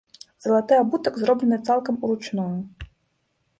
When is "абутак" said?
0.83-1.19